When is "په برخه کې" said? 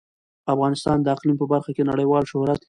1.39-1.87